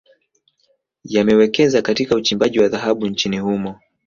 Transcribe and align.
Yamewekeza 1.03 1.81
Katika 1.81 2.15
uchimbaji 2.15 2.59
wa 2.59 2.67
dhahabu 2.67 3.07
nchini 3.07 3.39
humo 3.39 3.79